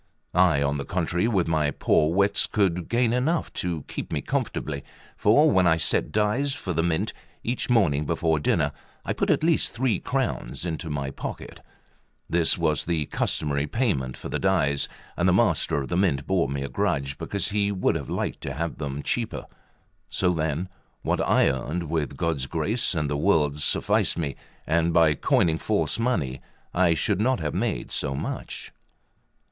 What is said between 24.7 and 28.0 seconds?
by coining false money I should not have made